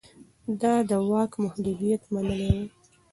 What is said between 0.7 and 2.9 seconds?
د واک محدوديت منلی و.